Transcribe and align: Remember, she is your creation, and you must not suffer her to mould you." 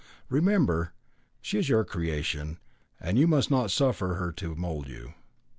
Remember, 0.29 0.93
she 1.43 1.59
is 1.59 1.69
your 1.69 1.83
creation, 1.85 2.57
and 2.99 3.19
you 3.19 3.27
must 3.27 3.51
not 3.51 3.69
suffer 3.69 4.15
her 4.15 4.31
to 4.31 4.55
mould 4.55 4.87
you." 4.87 5.13